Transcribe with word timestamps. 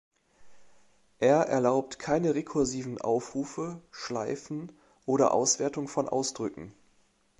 Er 1.19 1.43
erlaubt 1.45 1.99
keine 1.99 2.33
rekursiven 2.33 2.99
Aufrufe, 2.99 3.83
Schleifen 3.91 4.71
oder 5.05 5.31
Auswertung 5.31 5.87
von 5.87 6.09
Ausdrücken. 6.09 6.73